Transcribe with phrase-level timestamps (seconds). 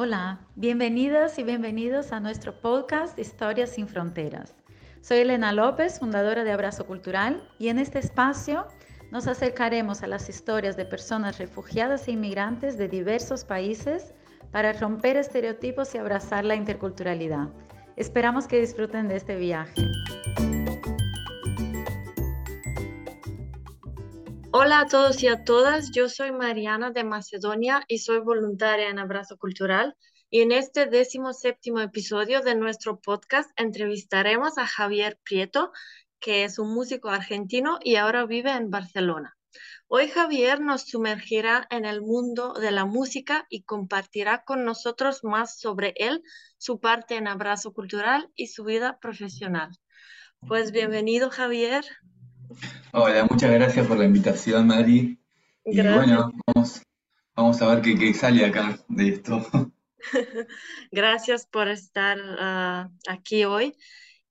[0.00, 4.54] Hola, bienvenidas y bienvenidos a nuestro podcast Historias sin Fronteras.
[5.00, 8.68] Soy Elena López, fundadora de Abrazo Cultural, y en este espacio
[9.10, 14.14] nos acercaremos a las historias de personas refugiadas e inmigrantes de diversos países
[14.52, 17.48] para romper estereotipos y abrazar la interculturalidad.
[17.96, 19.82] Esperamos que disfruten de este viaje.
[24.60, 28.98] Hola a todos y a todas, yo soy Mariana de Macedonia y soy voluntaria en
[28.98, 29.94] Abrazo Cultural.
[30.30, 35.70] Y en este décimo séptimo episodio de nuestro podcast entrevistaremos a Javier Prieto,
[36.18, 39.36] que es un músico argentino y ahora vive en Barcelona.
[39.86, 45.60] Hoy Javier nos sumergirá en el mundo de la música y compartirá con nosotros más
[45.60, 46.20] sobre él,
[46.56, 49.70] su parte en Abrazo Cultural y su vida profesional.
[50.48, 51.84] Pues bienvenido Javier.
[52.92, 55.18] Hola, muchas gracias por la invitación, Mari.
[55.64, 56.32] Y bueno,
[57.34, 59.46] vamos, a ver qué, sale acá de esto.
[60.90, 63.76] gracias por estar ah, aquí hoy.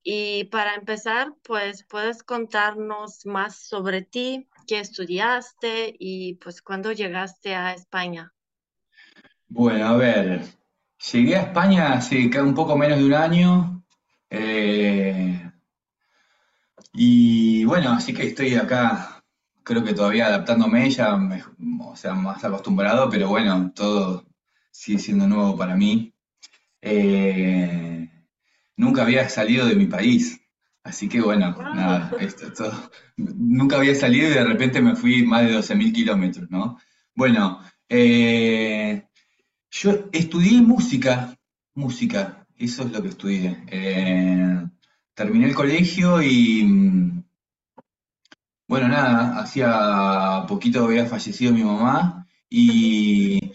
[0.01, 7.55] Y para empezar, pues puedes contarnos más sobre ti, qué estudiaste y pues cuándo llegaste
[7.55, 8.33] a España.
[9.49, 10.41] Bueno, a ver,
[11.11, 13.83] llegué a España hace un poco menos de un año.
[14.29, 15.52] Eh,
[16.99, 19.23] y bueno, así que estoy acá,
[19.63, 21.15] creo que todavía adaptándome, ya,
[21.81, 24.25] o sea, más acostumbrado, pero bueno, todo
[24.71, 26.11] sigue siendo nuevo para mí.
[26.81, 28.09] Eh,
[28.77, 30.41] nunca había salido de mi país,
[30.83, 32.73] así que bueno, nada, esto, todo,
[33.17, 36.79] nunca había salido y de repente me fui más de 12.000 kilómetros, ¿no?
[37.13, 39.07] Bueno, eh,
[39.69, 41.37] yo estudié música,
[41.75, 43.63] música, eso es lo que estudié.
[43.67, 44.67] Eh,
[45.17, 46.63] terminé el colegio y,
[48.67, 53.51] bueno, nada, hacía poquito había fallecido mi mamá y,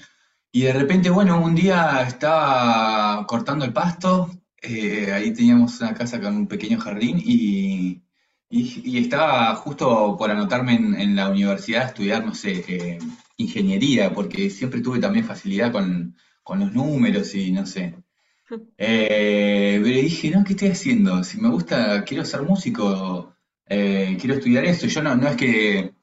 [0.53, 4.29] de repente, bueno, un día estaba cortando el pasto,
[4.61, 8.03] eh, ahí teníamos una casa con un pequeño jardín y,
[8.51, 12.99] estaba justo por anotarme en, la universidad a estudiar, no sé, eh,
[13.37, 18.02] ingeniería, porque siempre tuve también facilidad con, con los números y no sé.
[18.79, 21.25] Eh, pero dije, no, ¿qué estoy haciendo?
[21.25, 23.35] Si me gusta, quiero ser músico,
[23.67, 24.87] eh, quiero estudiar esto.
[24.87, 25.95] Yo no, no es que,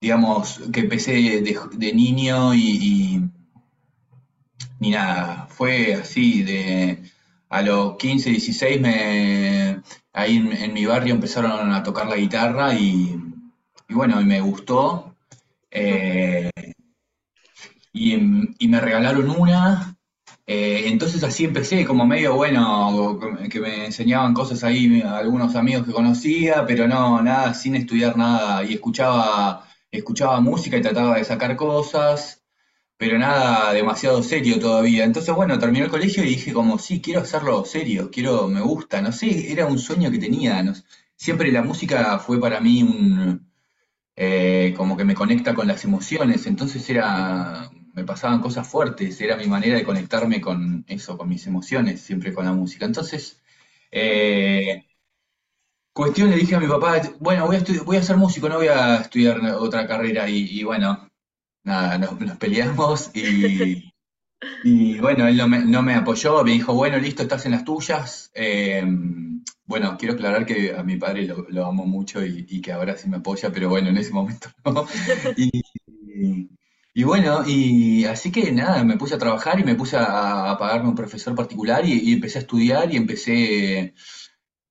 [0.00, 3.20] digamos, que empecé de, niño y,
[4.80, 5.46] ni nada.
[5.48, 7.02] Fue así, de
[7.48, 13.16] a los 15, 16, me, ahí en, mi barrio empezaron a tocar la guitarra y,
[13.88, 15.16] bueno, y me gustó.
[15.70, 16.50] Eh,
[17.92, 18.14] y,
[18.58, 19.93] y me regalaron una
[20.46, 23.18] eh, entonces así empecé, como medio bueno,
[23.50, 28.62] que me enseñaban cosas ahí algunos amigos que conocía, pero no, nada, sin estudiar nada,
[28.64, 32.42] y escuchaba, escuchaba música y trataba de sacar cosas,
[32.96, 35.04] pero nada demasiado serio todavía.
[35.04, 39.00] Entonces, bueno, terminé el colegio y dije como, sí, quiero hacerlo serio, quiero, me gusta,
[39.02, 40.62] no sé, era un sueño que tenía,
[41.16, 43.50] siempre la música fue para mí un,
[44.16, 49.36] eh, como que me conecta con las emociones, entonces era me pasaban cosas fuertes, era
[49.36, 52.84] mi manera de conectarme con eso, con mis emociones, siempre con la música.
[52.84, 53.40] Entonces,
[53.90, 54.84] eh,
[55.92, 58.68] cuestión le dije a mi papá, bueno, voy a, voy a ser músico, no voy
[58.68, 61.08] a estudiar otra carrera, y, bueno,
[61.62, 63.92] nada, nos, peleamos y,
[64.64, 68.32] y, bueno, él no me, apoyó, me dijo, bueno, listo, estás en las tuyas.
[68.34, 73.08] Em, bueno, quiero aclarar que a mi padre lo, amo mucho y, que ahora sí
[73.08, 74.86] me apoya, pero bueno, en ese momento no.
[75.36, 75.62] Y
[77.02, 80.94] bueno, y así que nada, me puse a trabajar y me puse a, pagarme un
[80.94, 83.94] profesor particular y, empecé a estudiar y empecé,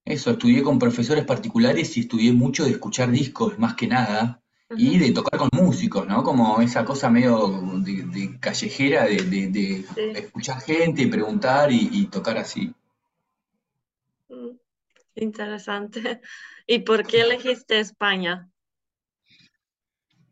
[0.05, 4.41] eso, estudié con profesores particulares y estudié mucho de escuchar discos más que nada
[4.77, 6.23] y de tocar con músicos, ¿no?
[6.23, 9.85] Como esa cosa medio de, callejera de,
[10.15, 12.73] escuchar gente y preguntar y, tocar así.
[14.29, 14.55] Mm,
[15.15, 16.21] interesante.
[16.67, 18.49] ¿Y por qué elegiste España?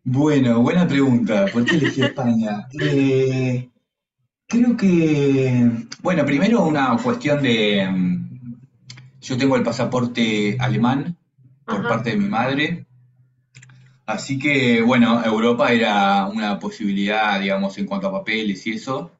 [0.03, 1.45] Bueno, buena pregunta.
[1.51, 2.67] ¿Por qué elegí España?
[2.79, 3.69] Eh,
[4.47, 5.69] creo que,
[6.01, 8.55] bueno, primero una cuestión de, mm,
[9.21, 11.17] yo tengo el pasaporte alemán
[11.65, 12.85] por parte de mi madre,
[14.05, 19.11] así que, bueno, Europa era una posibilidad, digamos, en cuanto a papeles y eso.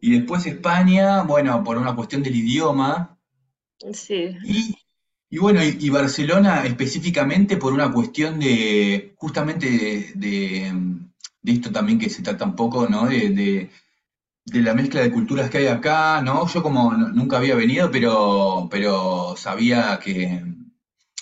[0.00, 3.16] Y después España, bueno, por una cuestión del idioma.
[3.92, 4.36] Sí.
[4.44, 4.74] Y
[5.32, 10.70] y bueno, y, Barcelona específicamente por una cuestión de, justamente de,
[11.42, 13.06] esto también que se trata un poco, ¿no?
[13.06, 13.70] De,
[14.44, 16.46] la mezcla de culturas que hay acá, ¿no?
[16.48, 20.44] Yo como nunca había venido, pero, pero sabía que,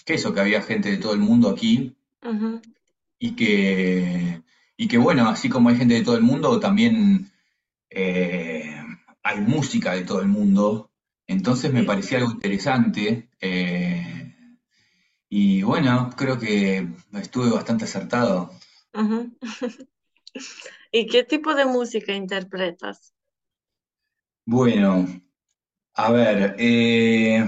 [0.05, 1.95] que eso, que había gente de todo el mundo aquí
[3.21, 4.43] y que,
[4.77, 7.31] y que bueno, así como hay gente de todo el mundo, también
[7.91, 8.75] eh,
[9.23, 10.91] hay música de todo el mundo,
[11.31, 13.29] entonces me parecía algo interesante.
[15.31, 18.51] Y bueno, creo que estuve bastante acertado.
[18.95, 19.33] Ujú.
[20.93, 23.13] ¿Y qué tipo de música interpretas?
[24.45, 25.07] Bueno,
[25.95, 27.45] a ver, eh,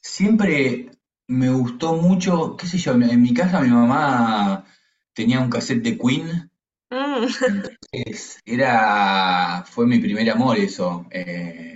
[0.00, 0.90] siempre
[1.28, 4.64] me gustó mucho, qué sé yo, en mi casa mi mamá
[5.14, 6.50] tenía un cassette de Queen,
[6.90, 7.28] Mm,
[7.92, 11.06] entonces era, fue mi primer amor eso.
[11.10, 11.73] eh,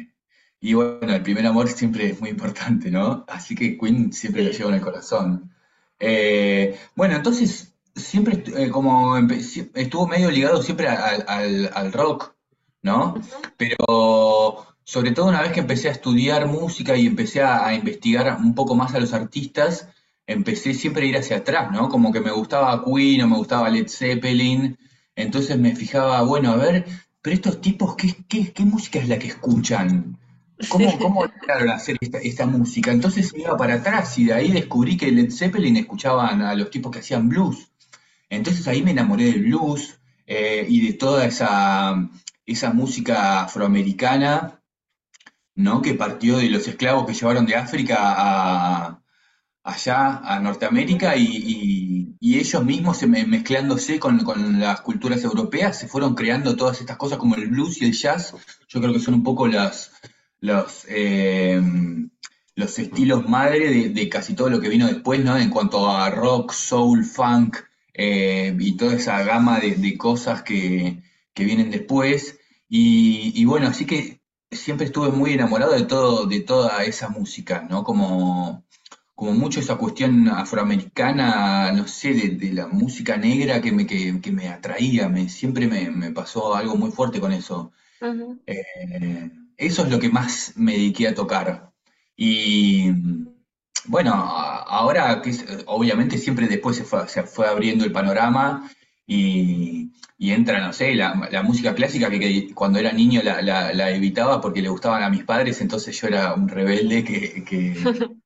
[0.60, 3.24] y bueno, el primer amor siempre es muy importante, ¿no?
[3.28, 5.52] Así que Queen siempre lo llevo en el corazón.
[6.00, 11.92] Eh, bueno, entonces siempre estu- eh, como empe- estuvo medio ligado siempre al, al- al
[11.92, 12.34] rock,
[12.82, 13.14] ¿no?
[13.56, 18.38] Pero sobre todo una vez que empecé a estudiar música y empecé a, a investigar
[18.40, 19.88] un poco más a los artistas,
[20.26, 21.88] empecé siempre a ir hacia atrás, ¿no?
[21.88, 24.78] Como que me gustaba Queen o me gustaba Led Zeppelin,
[25.16, 26.84] entonces me fijaba, bueno, a ver,
[27.22, 30.18] pero estos tipos, ¿qué, qué, qué música es la que escuchan?
[30.68, 32.90] ¿Cómo, cómo lograron hacer esta, esta música?
[32.90, 36.90] Entonces iba para atrás y de ahí descubrí que Led Zeppelin escuchaban a los tipos
[36.92, 37.70] que hacían blues.
[38.28, 42.08] Entonces ahí me enamoré del blues eh, y de toda esa,
[42.46, 44.60] esa música afroamericana,
[45.54, 45.82] ¿no?
[45.82, 49.02] Que partió de los esclavos que llevaron de África a,
[49.64, 55.22] allá a Norteamérica y, y- y ellos mismos se me- mezclándose con, con las culturas
[55.24, 58.34] europeas se fueron creando todas estas cosas como el blues y el jazz.
[58.68, 59.92] Yo creo que son un poco las,
[60.40, 61.60] los, eh,
[62.54, 65.36] los estilos madre de, de casi todo lo que vino después, ¿no?
[65.38, 67.56] En cuanto a rock, soul, funk
[67.94, 71.02] eh, y toda esa gama de, de cosas que,
[71.34, 72.38] que vienen después.
[72.68, 74.20] Y, y bueno, así que
[74.50, 77.84] siempre estuve muy enamorado de todo, de toda esa música, ¿no?
[77.84, 78.64] Como
[79.14, 84.20] como mucho esa cuestión afroamericana, no sé, de, de la música negra que me, que,
[84.20, 87.72] que me atraía, me, siempre me, me pasó algo muy fuerte con eso.
[88.46, 91.72] Eh, eso es lo que más me dediqué a tocar.
[92.16, 92.90] Y
[93.86, 98.70] bueno, ahora que es- obviamente siempre después se fue, se fue abriendo el panorama
[99.06, 101.14] y, entra, no sé, la,
[101.44, 105.98] música clásica que, cuando era niño la, evitaba porque le gustaban a mis padres, entonces
[106.00, 107.74] yo era un rebelde que,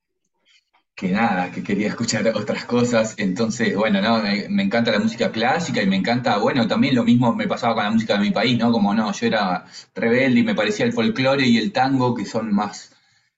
[0.95, 3.15] que nada, que quería escuchar otras cosas.
[3.19, 7.05] Entonces, bueno, no, me, me encanta la música clásica y me encanta, bueno, también lo
[7.05, 8.71] mismo me pasaba con la música de mi país, ¿no?
[8.73, 12.53] Como no, yo era rebelde y me parecía el folclore y el tango, que son
[12.55, 12.93] más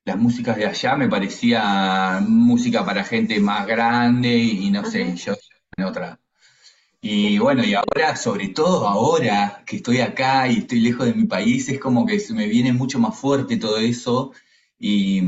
[0.04, 5.04] las músicas de allá, me parecía música para gente más grande y, no sé, y
[5.12, 5.16] Ujú.
[5.16, 5.34] yo
[5.78, 6.20] en otra.
[7.00, 11.24] Y bueno, y ahora, sobre todo ahora que estoy acá y estoy lejos de mi
[11.26, 14.32] país, es como que se me viene mucho más fuerte todo eso.
[14.78, 15.22] Y,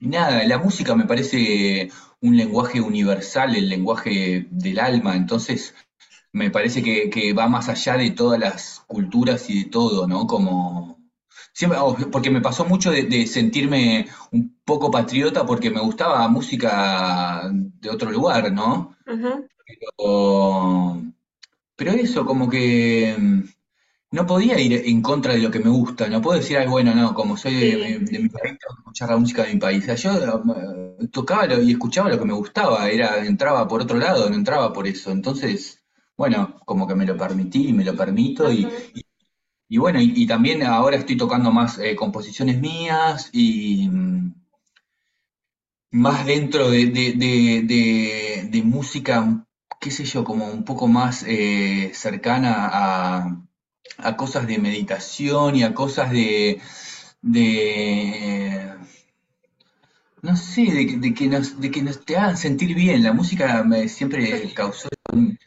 [0.00, 5.74] y nada, la música me parece un lenguaje universal, el lenguaje del alma, entonces
[6.32, 10.26] me parece que, que va más allá de todas las culturas y de todo, ¿no?
[10.26, 10.98] Como
[11.52, 16.26] siempre, oh, porque me pasó mucho de, de sentirme un poco patriota porque me gustaba
[16.28, 18.96] música de otro lugar, ¿no?
[19.06, 19.48] Ujú.
[19.96, 21.00] O-
[21.76, 23.16] pero eso, como que
[24.12, 26.94] no podía ir en contra de lo que me gusta, no puedo decir, ay, bueno,
[26.94, 28.04] no, como soy de, Sí.
[28.06, 29.82] de mi país, tengo que escuchar la música de mi país.
[29.84, 30.42] O sea, yo
[31.00, 34.34] eh, tocaba lo- y escuchaba lo que me gustaba, era, entraba por otro lado, no
[34.36, 35.10] entraba por eso.
[35.12, 35.82] Entonces,
[36.16, 39.02] bueno, como que me lo permití y me lo permito y, y-
[39.68, 44.32] y bueno, y, y también ahora estoy tocando más eh, composiciones mías y mm,
[45.92, 49.44] más dentro de, de- de- de- de música,
[49.80, 53.42] qué sé yo, como un poco más eh, cercana a,
[53.98, 56.60] a cosas de meditación y a cosas de,
[57.22, 58.74] de
[60.22, 63.02] no sé, de, que de que nos, de que nos te hagan sentir bien.
[63.02, 64.88] La música me siempre causó,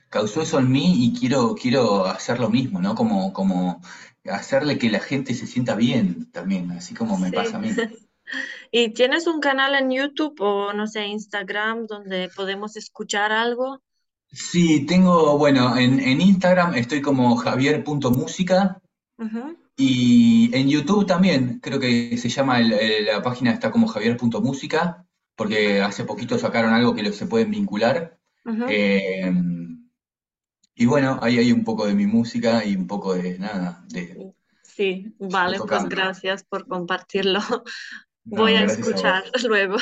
[0.10, 2.96] causó eso en mí y quiero, quiero hacer lo mismo, ¿no?
[2.96, 3.82] Como, como
[4.26, 7.70] hacerle que la gente se sienta bien también, así como me pasa a mí.
[8.72, 13.82] ¿Y tienes un canal en YouTube o no sé, Instagram donde podemos escuchar algo?
[14.34, 18.82] Sí, tengo, bueno, en, en Instagram estoy como javier.música
[19.78, 25.06] y en YouTube también, creo que se llama, el- el- la página está como javier.música,
[25.36, 28.18] porque hace poquito sacaron algo que se pueden vincular.
[28.70, 29.32] Eh,
[30.75, 34.34] y bueno, ahí hay un poco de mi música y un poco de nada, de,
[34.63, 37.40] Sí, vale, pues gracias por compartirlo.
[38.25, 39.77] Voy No, a escuchar luego.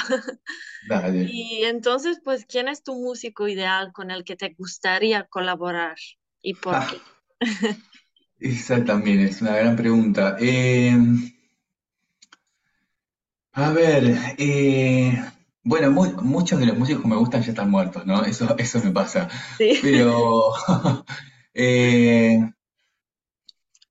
[0.81, 1.31] Dale.
[1.33, 5.95] Y entonces, pues, ¿quién es tu músico ideal con el que te gustaría colaborar
[6.41, 7.05] y por Ah, qué?
[8.41, 10.36] esa también es una gran pregunta.
[10.38, 10.93] Eh,
[13.53, 14.03] a ver,
[14.38, 15.21] eh,
[15.63, 18.24] bueno, mu- muchos de los músicos que me gustan ya están muertos, ¿no?
[18.25, 19.29] Eso, eso me pasa.
[19.57, 19.81] Sí.
[19.81, 20.53] Pero
[21.53, 22.39] Eh,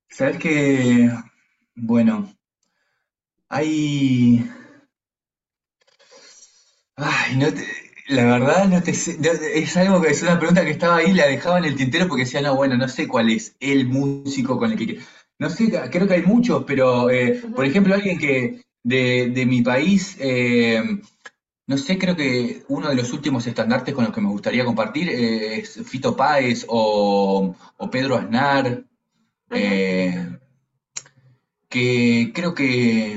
[0.09, 1.11] sabes que,
[1.75, 2.35] bueno,
[3.50, 4.42] hay,
[6.97, 7.66] ay, no te-
[8.09, 11.12] la verdad no te sé, no- es algo que es una pregunta que estaba ahí,
[11.12, 14.59] la dejaba en el tintero porque decía, no, bueno, no sé cuál es el músico
[14.59, 14.99] con el que,
[15.38, 19.47] no sé, creo que hay muchos, pero, eh, por Ujú, ejemplo, alguien que de, de
[19.47, 20.83] mi país, eh,
[21.69, 25.09] No sé, creo que uno de los últimos estandartes con los que me gustaría compartir
[25.11, 28.85] eh, es Fito Páez o, o Pedro Aznar,
[29.50, 30.38] ujú, eh,
[31.69, 33.16] que creo que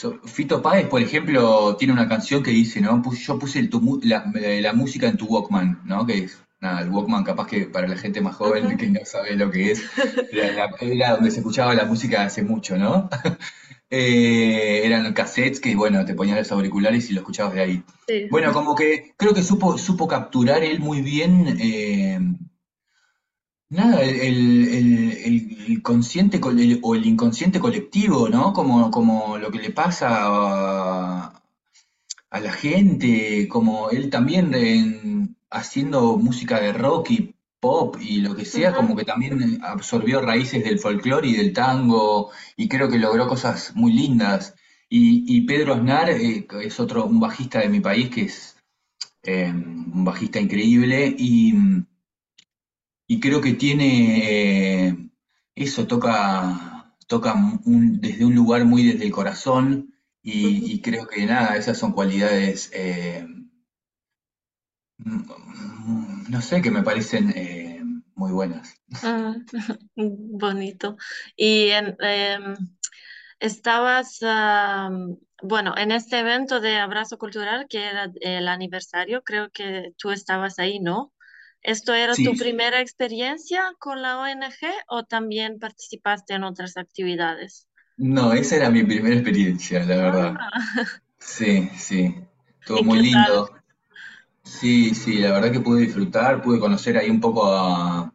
[0.00, 3.02] so- Fito Páez, por ejemplo, tiene una canción que dice, ¿no?
[3.26, 6.06] Yo puse el tu mu- la, eh, la música en tu Walkman, ¿no?
[6.06, 9.34] Que es, nada, el Walkman capaz que para la gente más joven que no sabe
[9.36, 9.82] lo que es,
[10.32, 13.08] era, la- era donde se escuchaba la música hace mucho, ¿no?
[13.88, 17.82] Eh, eran cassettes que, bueno, te ponían los auriculares y lo escuchabas de ahí.
[18.08, 18.26] Sí.
[18.32, 22.18] Bueno, como que creo que supo, supo capturar él muy bien, eh,
[23.70, 25.12] nada, el, el-
[25.68, 28.52] el- consciente el- o el inconsciente colectivo, ¿no?
[28.52, 31.42] Como, como lo que le pasa a,
[32.30, 38.34] a la gente, como él también en- haciendo música de rock y pop y lo
[38.36, 42.88] que sea, Ujú, como que también absorbió raíces del folclore y del tango y creo
[42.90, 44.54] que logró cosas muy lindas.
[44.88, 48.56] Y, y Pedro Aznar eh, es otro, un bajista de mi país que es
[49.24, 51.54] eh, un bajista increíble y,
[53.06, 55.10] y creo que tiene eh,
[55.54, 57.34] eso, toca, toca
[57.64, 61.92] un- desde un lugar muy desde el corazón y, y creo que nada, esas son
[61.92, 63.26] cualidades, eh,
[66.28, 67.82] no sé, que me parecen eh,
[68.14, 68.74] muy buenas.
[69.02, 69.34] Ah,
[69.96, 70.96] bonito.
[71.36, 72.56] Y en, em,
[73.40, 79.94] estabas, am, bueno, en este evento de Abrazo Cultural, que era el aniversario, creo que
[79.98, 81.14] tú estabas ahí, ¿no?
[81.66, 87.68] ¿Esto era tu primera experiencia con la ONG o también participaste en otras actividades?
[87.96, 90.38] no, esa era mi primera experiencia, la verdad.
[90.38, 90.50] Ah,
[91.18, 92.14] Sí, sí,
[92.60, 93.00] estuvo ¿y muy tal?
[93.00, 93.50] lindo.
[94.44, 98.12] Sí, sí, la verdad que pude disfrutar, pude conocer ahí un poco a,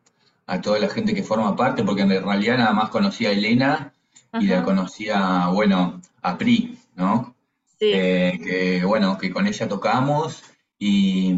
[0.47, 3.93] a toda la gente que forma parte, porque en realidad nada más conocía a Elena
[4.37, 7.35] y la conocía, bueno, a Pri, ¿no?
[7.79, 10.43] sí, Eh, que bueno, que con ella tocamos
[10.79, 11.35] y,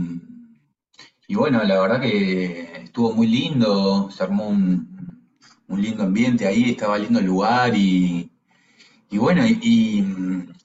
[1.33, 5.19] y bueno, la verdad que estuvo muy lindo, se armó un,
[5.67, 8.29] un lindo ambiente ahí, estaba lindo el lugar y,
[9.09, 10.05] y bueno, y, y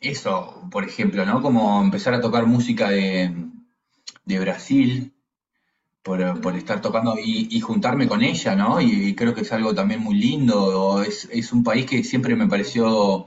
[0.03, 1.41] eso, por ejemplo, ¿no?
[1.41, 3.35] Como empezar a tocar música de,
[4.27, 5.15] de Brasil
[6.03, 8.79] por, por estar tocando y, y juntarme con ella, ¿no?
[8.83, 11.03] Y, creo que es algo también muy lindo.
[11.03, 13.27] Es, es un país que siempre me pareció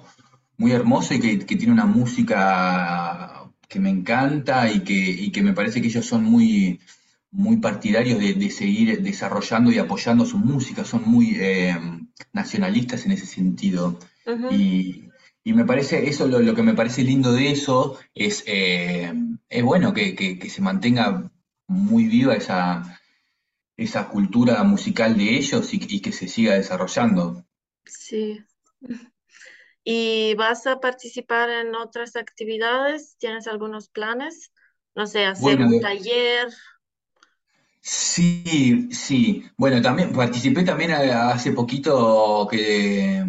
[0.57, 5.41] muy hermoso y que, que tiene una música que me encanta y que, y que
[5.41, 6.79] me parece que ellos son muy,
[7.31, 11.75] muy partidarios de, de seguir desarrollando y apoyando su música, son muy eh,
[12.33, 13.99] nacionalistas en ese sentido.
[14.47, 15.09] Y,
[15.43, 19.13] y me parece, eso lo, lo que me parece lindo de eso es, eh,
[19.49, 21.31] es bueno que, que- que se mantenga
[21.67, 22.99] muy viva esa,
[23.77, 27.45] esa cultura musical de ellos y, y que se siga desarrollando.
[27.85, 28.43] sí.
[29.83, 33.15] ¿Y vas a participar en otras actividades?
[33.17, 34.51] ¿Tienes algunos planes?
[34.95, 36.49] No sé, hacer Bueno, un taller.
[37.81, 39.43] Sí, sí.
[39.57, 43.23] Bueno, también participé también a- hace poquito que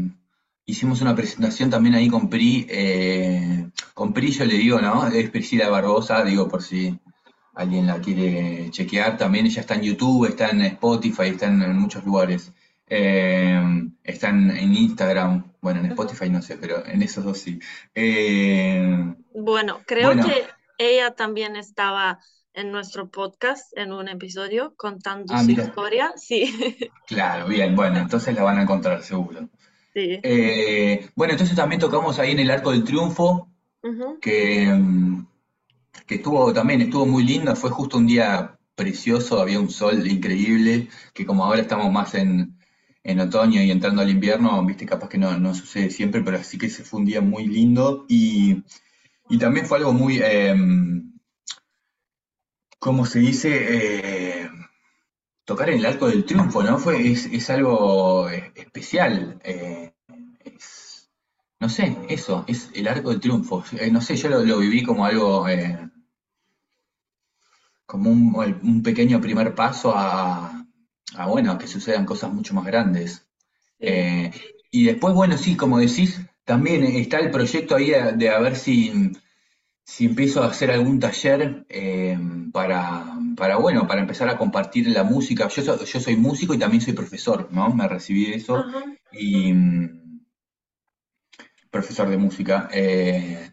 [0.66, 2.66] hicimos una presentación también ahí con PRI.
[2.68, 5.06] eh, con PRI yo le digo, ¿no?
[5.08, 6.98] Es Priscila Barbosa, digo por si
[7.54, 9.16] alguien la quiere chequear.
[9.18, 12.52] También ella está en YouTube, está en Spotify, está en, en muchos lugares.
[12.88, 13.60] Eh,
[14.04, 15.52] está en, en Instagram.
[15.62, 15.88] Bueno, en Ujú.
[15.88, 17.58] Spotify no sé, pero en esos dos sí.
[17.94, 22.20] Eh, Bueno, creo bueno, que ella también estaba
[22.54, 26.12] en nuestro podcast en un episodio contando ah, su mira, historia.
[26.16, 29.48] Sí, claro, bien, bueno, entonces la van a encontrar seguro.
[29.94, 30.20] sí.
[30.22, 33.48] Eh, bueno, entonces también tocamos ahí en el Arco del Triunfo,
[34.20, 35.26] que, mm,
[36.06, 40.88] que estuvo también, estuvo muy lindo, fue justo un día precioso, había un sol increíble,
[41.12, 42.58] que como ahora estamos más en,
[43.02, 46.58] en otoño y entrando al invierno, viste, capaz que no, no sucede siempre, pero así
[46.58, 48.62] que ese fue un día muy lindo y,
[49.28, 50.54] y también fue algo muy, eh,
[52.84, 53.48] ¿cómo se dice?
[54.44, 54.50] Eh,
[55.44, 56.78] tocar en el Arco del Triunfo, ¿no?
[56.78, 59.40] Fue, es, es algo eh, especial.
[59.44, 59.94] eh,
[60.44, 61.10] es-
[61.60, 63.64] no sé, eso, es el Arco del Triunfo.
[63.80, 65.46] Eh, no sé, yo lo, lo viví como algo,
[67.86, 70.64] como un, un pequeño primer paso a,
[71.16, 73.26] a, bueno, a que sucedan cosas mucho más grandes.
[74.70, 78.56] y después, bueno, sí, como decís, también está el proyecto ahí de, de a ver
[78.56, 79.12] si,
[79.92, 82.18] si empiezo a hacer algún taller eh,
[82.50, 85.48] para, para, bueno, para empezar a compartir la música.
[85.48, 87.74] Yo, yo soy músico y también soy profesor, ¿no?
[87.74, 88.64] Me recibí de eso.
[89.12, 90.24] Y mm,
[91.70, 92.70] profesor de música.
[92.72, 93.50] Eh,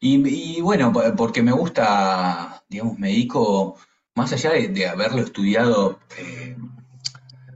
[0.00, 3.78] y, bueno, porque me gusta, digamos, me dedico,
[4.14, 6.58] más allá de, haberlo estudiado eh,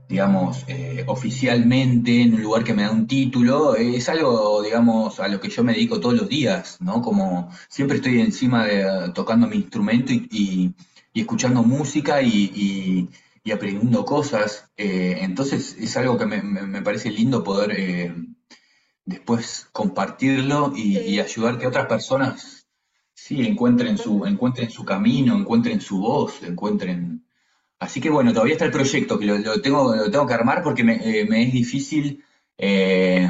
[0.07, 5.27] digamos, eh, oficialmente en un lugar que me da un título, es algo, digamos, a
[5.27, 7.01] lo que yo me dedico todos los días, ¿no?
[7.01, 10.73] Como siempre estoy encima de tocando mi instrumento y,
[11.13, 13.09] escuchando música y,
[13.51, 14.69] aprendiendo cosas.
[14.77, 18.13] Eh, entonces es algo que me, parece lindo poder eh,
[19.05, 22.67] después compartirlo y, ayudar que otras personas
[23.13, 27.24] sí encuentren su, encuentren su camino, encuentren su voz, encuentren
[27.79, 30.83] Así que bueno, todavía está el proyecto, que lo, tengo, lo tengo que armar porque
[30.83, 32.23] me, eh, es difícil
[32.57, 33.29] eh,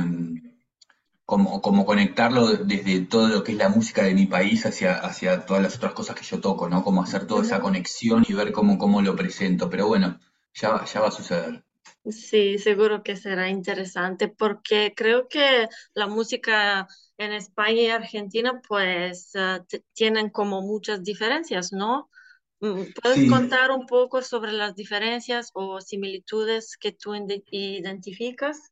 [1.26, 5.46] como, como, conectarlo desde todo lo que es la música de mi país hacia, hacia
[5.46, 6.84] todas las otras cosas que yo toco, ¿no?
[6.84, 9.70] Como hacer toda esa conexión y ver cómo, cómo lo presento.
[9.70, 10.20] Pero bueno,
[10.54, 11.64] ya, ya va a suceder.
[12.06, 16.88] Sí, seguro que será interesante porque creo que la música
[17.18, 19.62] en España y Argentina pues eh,
[19.94, 22.10] tienen como muchas diferencias, ¿no?
[22.62, 27.14] Mm, ¿Puedes contar un poco sobre las diferencias o similitudes que tú
[27.52, 28.72] identificas?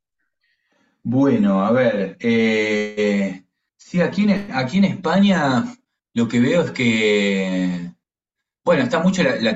[1.04, 3.44] Bueno, a ver, eh,
[3.76, 5.66] sí, aquí en, aquí en España
[6.14, 7.92] lo que veo es que,
[8.64, 9.56] bueno, está mucho la,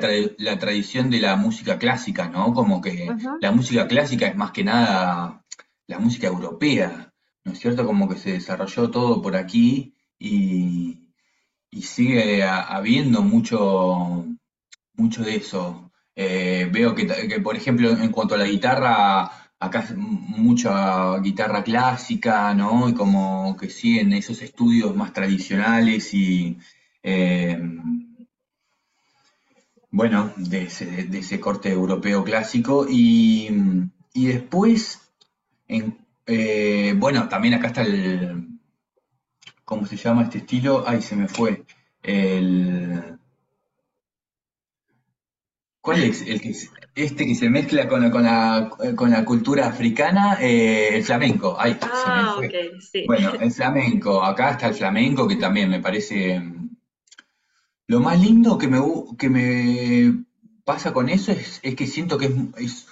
[0.59, 2.53] tradición de la música clásica, ¿no?
[2.53, 5.45] Como que la música clásica es más que nada
[5.87, 7.13] la música europea,
[7.45, 7.85] ¿no es cierto?
[7.85, 11.06] Como que se desarrolló todo por aquí y,
[11.71, 14.25] y sigue habiendo mucho,
[14.93, 15.91] mucho de eso.
[16.15, 17.05] Eh, veo que,
[17.43, 22.89] por ejemplo, en cuanto a la guitarra, acá es mucha guitarra clásica, ¿no?
[22.89, 26.57] Y como que siguen esos estudios más tradicionales y,
[27.03, 27.59] eh,
[29.91, 32.87] bueno, de ese, corte europeo clásico.
[32.89, 33.49] Y,
[34.13, 35.01] después,
[35.67, 38.56] eh, bueno, también acá está el,
[39.67, 40.85] ¿cómo se llama este estilo?
[40.87, 41.65] Ay, se me fue.
[42.01, 43.19] El,
[45.81, 46.55] ¿Cuál es el que
[46.95, 50.37] este que se mezcla con, la, cultura africana?
[50.39, 51.57] Eh, el flamenco.
[51.59, 52.71] Ay, se me ah, fue.
[52.79, 53.03] sí.
[53.05, 54.23] Bueno, el flamenco.
[54.23, 56.39] Acá está el flamenco que también me parece.
[56.39, 56.69] Mm,
[57.87, 58.79] lo más lindo que me,
[59.17, 60.23] que me
[60.63, 62.87] pasa con eso es, que siento que es,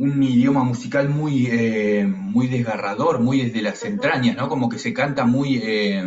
[0.00, 4.48] un idioma musical muy, eh, muy desgarrador, muy desde las entrañas, ¿no?
[4.48, 6.02] Como que se canta muy, eh,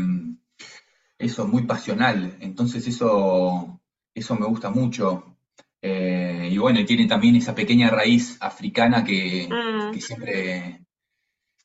[1.19, 2.35] eso, muy pasional.
[2.39, 3.79] Entonces eso,
[4.15, 5.37] eso me gusta mucho.
[5.79, 9.99] Eh, y bueno, tiene también esa pequeña raíz africana que, mm.
[9.99, 10.85] siempre,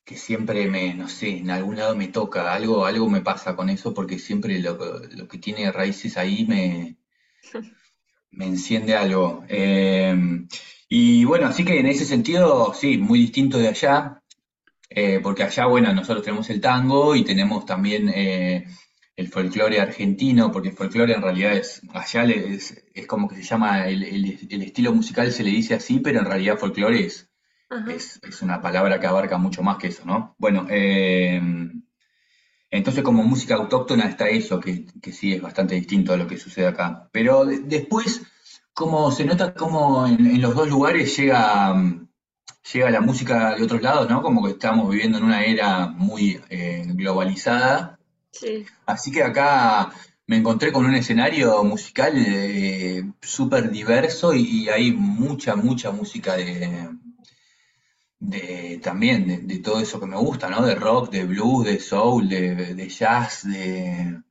[0.05, 3.71] que siempre me, no sé, en algún lado me toca, algo, algo me pasa con
[3.71, 4.77] eso porque siempre lo,
[5.17, 6.99] lo que tiene raíces ahí me,
[8.33, 9.45] me enciende algo.
[10.89, 14.23] Y bueno, así que en ese sentido, sí, muy distinto de allá,
[14.89, 18.67] eh, porque allá, bueno, nosotros tenemos el tango y tenemos también eh,
[19.17, 23.43] el folclore argentino, porque el folclore en realidad es, allá es, es como que se
[23.43, 24.03] llama, el,
[24.63, 27.29] estilo musical se le dice así, pero en realidad folclore es,
[28.23, 30.35] es, una palabra que abarca mucho más que eso, ¿no?
[30.39, 31.41] Bueno, eh,
[32.71, 36.67] entonces como música autóctona está eso, que, sí es bastante distinto a lo que sucede
[36.67, 37.09] acá.
[37.13, 38.23] Pero después
[38.79, 41.75] como se nota como en, los dos lugares llega,
[42.73, 44.23] llega la música de otros lados, ¿no?
[44.23, 47.99] Como que estamos viviendo en una era muy eh, globalizada.
[48.31, 48.65] Sí.
[48.87, 49.91] Así que acá
[50.29, 56.89] me encontré con un escenario musical eh, súper diverso y, hay mucha, mucha música de,
[58.21, 60.65] de también de, todo eso que me gusta, ¿no?
[60.65, 64.23] De rock, de blues, de soul, de jazz, de,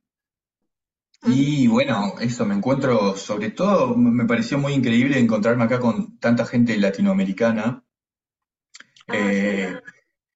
[1.26, 6.46] y bueno, eso me encuentro, sobre todo me pareció muy increíble encontrarme acá con tanta
[6.46, 7.84] gente latinoamericana.
[9.08, 9.80] Ah, eh,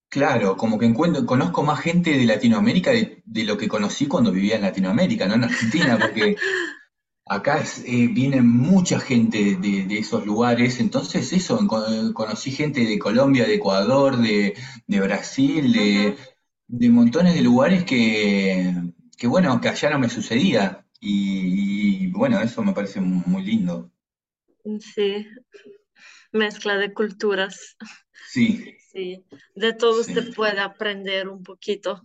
[0.08, 4.56] claro, como que encuentro, conozco más gente de Latinoamérica de, lo que conocí cuando vivía
[4.56, 6.36] en Latinoamérica, no en Argentina, porque
[7.26, 11.64] acá eh, viene mucha gente de, esos lugares, entonces eso,
[12.12, 14.54] conocí gente de Colombia, de Ecuador, de,
[14.88, 16.16] Brasil, de,
[16.66, 18.74] de montones de lugares que
[19.16, 20.86] que bueno, que allá no me sucedía.
[21.00, 23.90] Y, bueno, eso me parece muy lindo.
[24.78, 25.26] Sí,
[26.32, 27.76] mezcla de culturas.
[28.28, 28.76] Sí.
[28.92, 32.02] Sí, de todo se puede aprender un poquito.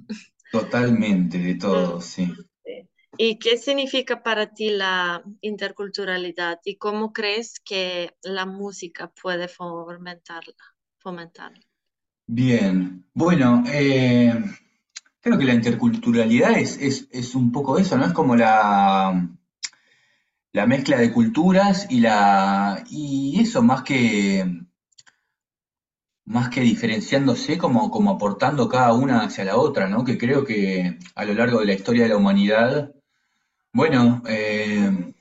[0.51, 2.33] Totalmente, de todo, sí.
[3.17, 10.53] ¿Y qué significa para ti la interculturalidad y cómo crees que la música puede fomentarla?
[10.99, 11.61] fomentarla?
[12.27, 14.33] Bien, bueno, eh,
[15.21, 18.05] Creo que la interculturalidad es, es, es un poco eso, ¿no?
[18.05, 19.29] Es como la,
[20.53, 24.67] la mezcla de culturas y la y eso más que
[26.25, 30.03] más que diferenciándose como, como aportando cada una hacia la otra, ¿no?
[30.03, 32.93] Que creo que a lo largo de la historia de la humanidad,
[33.71, 35.13] bueno, eh,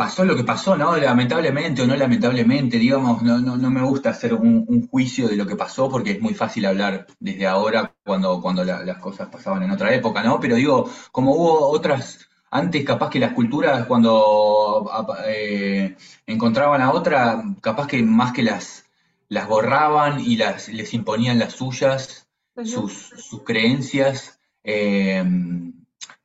[0.00, 0.96] pasó lo que pasó, ¿no?
[0.96, 5.36] Lamentablemente o no lamentablemente, digamos, no, no, no me gusta hacer un, un, juicio de
[5.36, 9.28] lo que pasó porque es muy fácil hablar desde ahora cuando, cuando la, las cosas
[9.28, 10.40] pasaban en otra época, ¿no?
[10.40, 12.18] Pero digo, como hubo otras,
[12.50, 14.90] antes capaz que las culturas cuando
[15.26, 15.94] eh,
[16.26, 18.86] encontraban a otra, capaz que más que las,
[19.28, 22.66] las borraban y las, les imponían las suyas, uh -huh.
[22.66, 24.40] sus, sus, creencias.
[24.64, 25.22] Eh,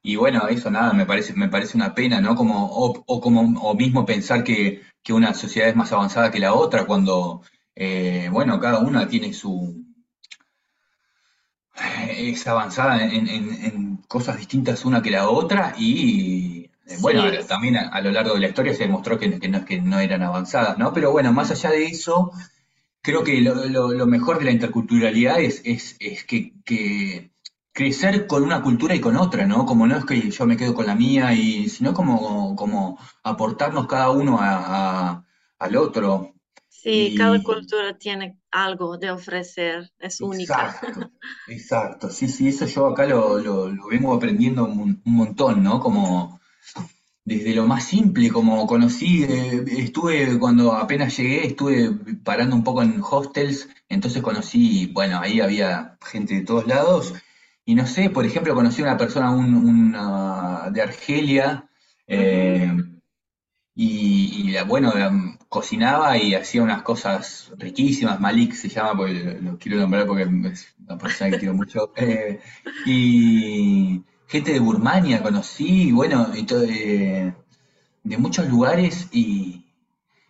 [0.05, 2.35] y bueno, eso nada, me parece, me parece una pena, ¿no?
[2.35, 6.39] Como, o, o como, o mismo pensar que, que, una sociedad es más avanzada que
[6.39, 7.41] la otra, cuando,
[7.75, 9.83] eh, bueno, cada una tiene su.
[12.09, 17.47] es avanzada en, en, en, cosas distintas una que la otra, y eh, bueno, sí.
[17.47, 19.99] también a, a, lo largo de la historia se demostró que, que, no, que no
[19.99, 20.93] eran avanzadas, ¿no?
[20.93, 22.31] Pero bueno, más allá de eso,
[23.01, 27.31] creo que lo, lo, lo mejor de la interculturalidad es, es, es que, que
[27.75, 29.65] crecer con una cultura y con otra, ¿no?
[29.65, 33.85] Como no es que yo me quedo con la mía, y sino como, como aportarnos
[33.85, 35.25] cada uno a, a,
[35.59, 36.33] al otro.
[36.69, 40.67] Sí, y, cada cultura tiene algo de ofrecer, es única.
[40.69, 41.11] Exacto,
[41.49, 42.09] exacto.
[42.09, 45.81] Sí, sí, eso yo acá lo, lo, lo vengo aprendiendo un, un, montón, ¿no?
[45.81, 46.39] Como
[47.25, 51.91] desde lo más simple, como conocí, eh, estuve cuando apenas llegué, estuve
[52.23, 57.13] parando un poco en hostels, entonces conocí, bueno, ahí había gente de todos lados
[57.65, 61.67] y no sé, por ejemplo, conocí a una persona un, una, de Argelia
[62.07, 62.71] eh,
[63.73, 64.93] y, y, bueno,
[65.49, 68.19] cocinaba y hacía unas cosas riquísimas.
[68.19, 71.91] Malik se llama, porque lo quiero nombrar porque es una persona que quiero mucho.
[71.97, 72.39] Eh,
[72.85, 77.33] y gente de Burmania conocí, y bueno, y todo, eh,
[78.03, 79.65] de muchos lugares y,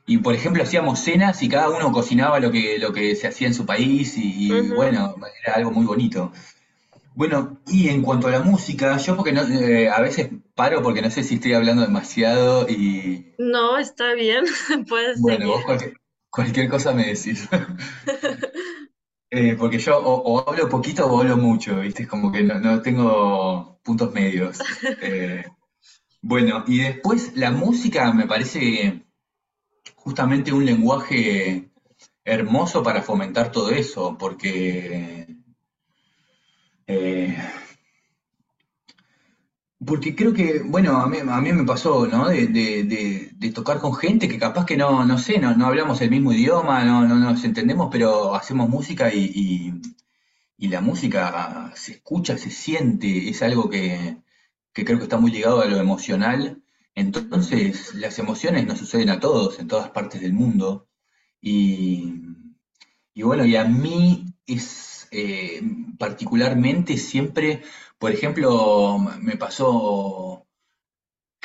[0.06, 3.48] y, por ejemplo hacíamos cenas y cada uno cocinaba lo que, lo que se hacía
[3.48, 4.76] en su país y, y uh -huh.
[4.76, 6.32] bueno, era algo muy bonito.
[7.16, 11.02] Bueno, y en cuanto a la música, yo porque no, eh, a veces paro porque
[11.02, 13.34] no sé si estoy hablando demasiado y...
[13.38, 14.46] No, está bien,
[14.90, 15.48] puedes Bueno, seguir.
[15.48, 15.94] vos cualquier,
[16.30, 17.48] cualquier cosa me decís.
[19.32, 22.04] eh, porque yo o, o, hablo poquito o hablo mucho, ¿viste?
[22.04, 24.60] Es como que no, no tengo puntos medios.
[25.02, 25.44] Eh,
[26.22, 29.06] bueno, y después la música me parece
[29.96, 31.72] justamente un lenguaje
[32.24, 35.25] hermoso para fomentar todo eso, porque
[36.88, 37.38] eh,
[39.86, 42.30] porque creo que, bueno, a mí, a mí me pasó, ¿no?
[42.30, 46.10] De, de, tocar con gente que capaz que no, no sé, no, no hablamos el
[46.10, 49.74] mismo idioma, no, no, nos entendemos, pero hacemos música y, y,
[50.58, 54.18] y, la música se escucha, se siente, es algo que,
[54.74, 56.64] que creo que está muy ligado a lo emocional.
[56.96, 60.88] Entonces, las emociones nos suceden a todos, en todas partes del mundo.
[61.42, 62.14] Y,
[63.14, 65.62] y bueno, y a mí es eh,
[65.98, 67.62] particularmente siempre,
[67.98, 70.46] por ejemplo, me pasó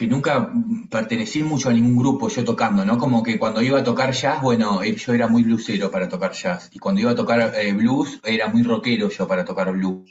[0.01, 0.51] que nunca
[0.91, 2.97] pertenecí mucho a ningún grupo yo tocando, ¿no?
[2.97, 6.33] Como que cuando iba a tocar jazz, bueno, eh, yo era muy bluesero para tocar
[6.33, 6.71] jazz.
[6.73, 10.09] Y cuando iba a tocar eh, blues, era muy rockero yo para tocar blues.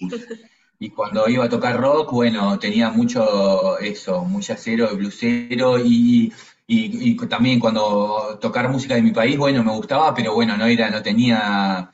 [0.78, 6.32] Y cuando iba a tocar rock, bueno, tenía mucho eso, muy jazzero, bluesero y,
[6.68, 10.68] y, y, también cuando tocar música de mi país, bueno, me gustaba, pero bueno, no
[10.68, 11.92] era, no tenía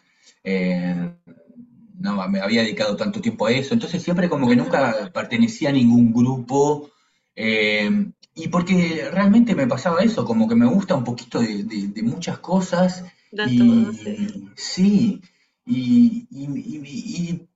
[2.00, 5.74] no me había dedicado tanto tiempo a eso, entonces siempre como que nunca pertenecía a
[5.74, 6.90] ningún grupo,
[7.36, 7.90] eh,
[8.34, 12.04] y porque realmente me pasaba eso, como que me gusta un poquito de, de, de
[12.04, 14.50] muchas cosas, de y todo, sí.
[14.56, 15.22] sí,
[15.66, 17.48] y, y, y,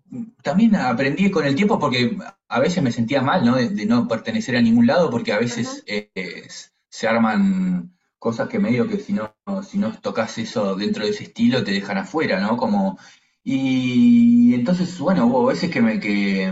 [0.41, 3.56] también aprendí con el tiempo porque a veces me sentía mal, ¿no?
[3.56, 6.47] De, de no pertenecer a ningún lado, porque a veces eh,
[6.89, 11.23] se arman cosas que medio que si no, si no tocas eso dentro de ese
[11.23, 12.58] estilo te dejan afuera, ¿no?
[12.58, 12.97] Como
[13.43, 16.52] y entonces, bueno, hubo veces que me, que,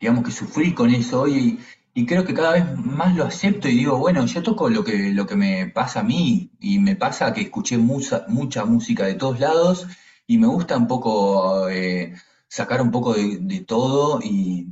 [0.00, 1.58] digamos que sufrí con eso y,
[1.94, 5.12] y, creo que cada vez más lo acepto y digo, bueno, yo toco lo que,
[5.12, 9.14] lo que me pasa a mí y me pasa que escuché mucha, mucha música de
[9.14, 9.86] todos lados
[10.26, 12.14] y me gusta un poco eh,
[12.48, 14.66] sacar un poco de, de todo y,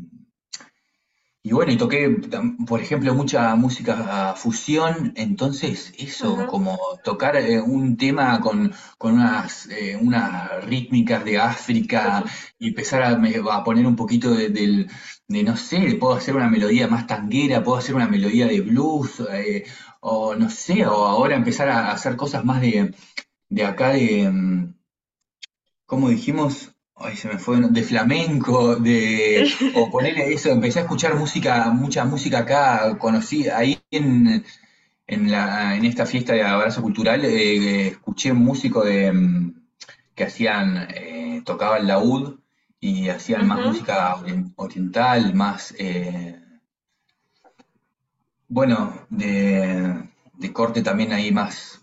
[1.47, 2.11] y bueno, y toqué,
[2.67, 9.69] por ejemplo, mucha música fusión, entonces eso, como tocar eh, un tema con, con unas,
[9.71, 12.25] eh, unas rítmicas de África
[12.59, 13.11] y empezar a,
[13.55, 14.89] a, poner un poquito de, de,
[15.29, 19.23] de, no sé, puedo hacer una melodía más tanguera, puedo hacer una melodía de blues,
[19.33, 19.65] eh,
[20.01, 22.93] o no sé, o ahora empezar a hacer cosas más de,
[23.49, 24.73] de acá de,
[25.87, 26.76] ¿cómo dijimos?
[26.97, 32.05] Ay, se me fue, de flamenco, de, o ponerle eso, empecé a escuchar música, mucha
[32.05, 34.45] música acá, conocí ahí en,
[35.07, 39.55] en, la, en esta fiesta de abrazo cultural, eh, escuché músico de, mm,
[40.15, 42.41] que hacían, eh, tocaban laúd
[42.81, 44.17] y hacían más música
[44.57, 46.41] oriental, más, eh,
[48.49, 51.81] bueno, de, de corte también ahí más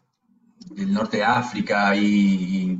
[0.71, 2.78] del norte de África y,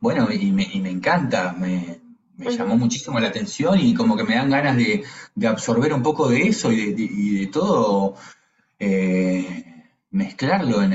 [0.00, 2.00] bueno, y me, encanta, me,
[2.36, 5.04] llamó muchísimo la atención y como que me dan ganas de,
[5.46, 8.14] absorber un poco de eso y de, todo
[8.78, 10.92] eh, mezclarlo en,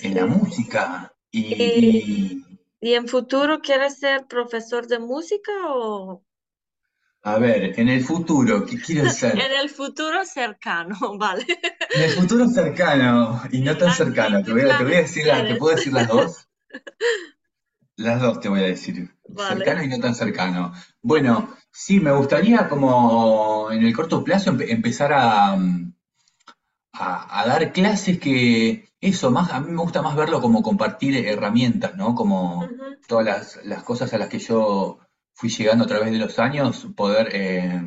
[0.00, 1.12] en, la música.
[1.30, 2.44] Y,
[2.80, 6.22] y, en futuro quieres ser profesor de música o
[7.26, 9.32] a ver, en el futuro, ¿qué quiero ser?
[9.32, 11.44] En el futuro cercano, vale.
[11.92, 14.44] En el futuro cercano y no tan cercano.
[14.44, 16.45] Te voy a, decir, ¿te puedo decir las dos?
[17.96, 19.10] Las dos te voy a decir.
[19.36, 20.72] Cercano y no tan cercano.
[21.02, 25.56] Bueno, sí, me gustaría como en el corto plazo empezar a,
[26.92, 31.96] a, dar clases que eso, más, a mí me gusta más verlo como compartir herramientas,
[31.96, 32.14] ¿no?
[32.14, 32.68] Como
[33.08, 34.98] todas las, las cosas a las que yo
[35.32, 37.80] fui llegando a través de los años, poder eh,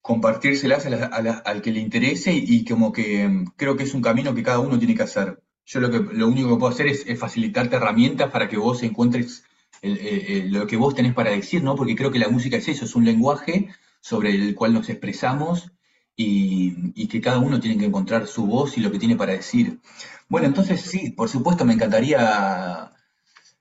[0.00, 4.42] compartírselas al que le interese y, como que mm, creo que es un camino que
[4.42, 5.42] cada uno tiene que hacer.
[5.66, 9.44] Yo lo, que, lo único que puedo hacer es, facilitarte herramientas para que vos encuentres
[9.82, 11.74] lo que vos tenés para decir, ¿no?
[11.74, 13.68] Porque creo que la música es eso, es un lenguaje
[14.00, 15.70] sobre el cual nos expresamos
[16.16, 19.80] y, que cada uno tiene que encontrar su voz y lo que tiene para decir.
[20.28, 22.92] Bueno, entonces sí, por supuesto me encantaría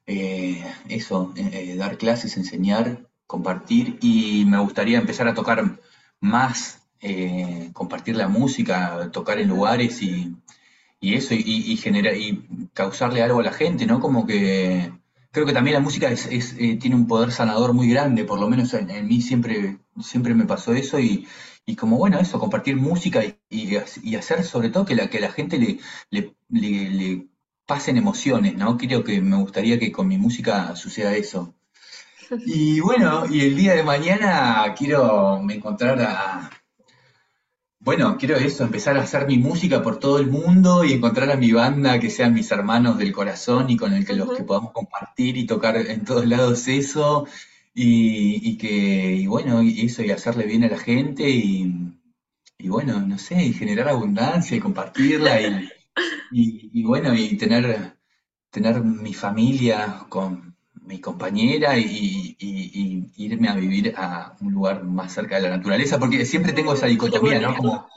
[0.05, 5.79] eh, eso, eh, dar clases, enseñar, compartir y me gustaría empezar a tocar
[6.19, 10.35] más, eh, compartir la música, tocar en lugares y,
[11.15, 13.99] eso, y, generar, y causarle algo a la gente, ¿no?
[13.99, 14.91] Como que
[15.31, 18.73] creo que también la música es, tiene un poder sanador muy grande, por lo menos
[18.73, 21.27] en, mí siempre, siempre me pasó eso y,
[21.77, 23.75] como bueno, eso, compartir música y,
[24.15, 27.27] hacer sobre todo que la, que la gente le, le, le
[27.65, 28.77] pasen emociones, ¿no?
[28.77, 31.53] Creo que me gustaría que con mi música suceda eso.
[32.45, 36.49] Y bueno, y el día de mañana quiero encontrar a...
[37.83, 41.35] Bueno, quiero eso, empezar a hacer mi música por todo el mundo y encontrar a
[41.35, 44.71] mi banda que sean mis hermanos del corazón y con el que los que podamos
[44.71, 47.27] compartir y tocar en todos lados eso.
[47.73, 51.73] Y, que, y bueno, y eso y hacerle bien a la gente y,
[52.57, 55.69] y bueno, no sé, y generar abundancia y compartirla y,
[56.31, 57.97] y, bueno, y tener,
[58.49, 60.52] tener mi familia con
[60.85, 62.35] mi compañera y,
[63.15, 66.87] irme a vivir a un lugar más cerca de la naturaleza, porque siempre tengo esa
[66.87, 67.55] dicotomía, ¿no?
[67.55, 67.87] Como,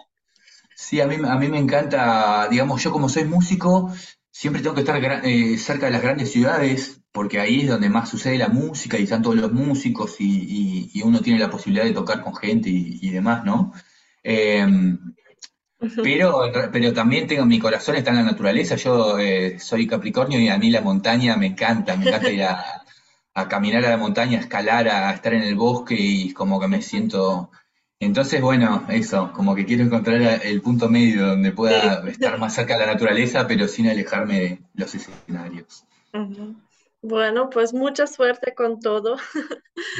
[0.74, 3.92] sí, a mí, a mí me encanta, digamos, yo como soy músico,
[4.30, 8.10] siempre tengo que estar eh, cerca de las grandes ciudades, porque ahí es donde más
[8.10, 12.22] sucede la música y están todos los músicos y, uno tiene la posibilidad de tocar
[12.22, 13.72] con gente y, demás, ¿no?
[14.22, 14.98] Em,
[16.02, 18.76] pero, pero también tengo, mi corazón está en la naturaleza.
[18.76, 21.96] Yo eh, soy Capricornio y a mí la montaña me encanta.
[21.96, 22.84] Me encanta ir a,
[23.48, 26.82] caminar a la montaña, a escalar, a estar en el bosque y como que me
[26.82, 27.50] siento.
[27.98, 32.74] Entonces, bueno, eso, como que quiero encontrar el punto medio donde pueda estar más cerca
[32.74, 35.84] de la naturaleza, pero sin alejarme de los escenarios.
[37.02, 39.16] Bueno, pues mucha suerte con todo.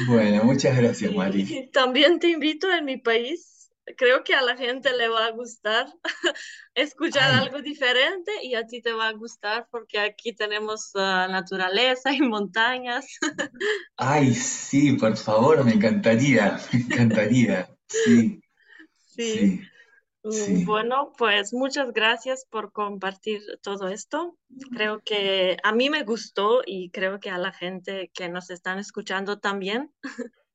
[0.07, 1.69] Bueno, muchas gracias, Mari.
[1.71, 3.56] También te invito en mi país
[3.95, 5.87] creo que a la gente le va a gustar
[6.73, 12.13] escuchar algo diferente y a ti te va a gustar porque aquí tenemos uh, naturaleza
[12.13, 13.07] y montañas.
[13.97, 17.69] Ay, sí, por favor, me encantaría, me encantaría.
[17.87, 18.41] Sí.
[18.95, 19.61] Sí.
[20.23, 24.37] Mm, bueno, pues muchas gracias por compartir todo esto.
[24.71, 28.79] Creo que a mí me gustó y creo que a la gente que nos están
[28.79, 29.91] escuchando también.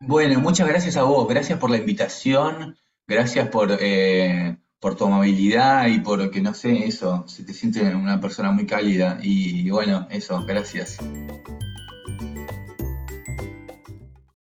[0.00, 5.86] Bueno, muchas gracias a vos, gracias por la invitación, gracias por, eh, por tu amabilidad
[5.88, 10.06] y por que, no sé, eso, se te siente una persona muy cálida y bueno,
[10.10, 10.98] eso, gracias.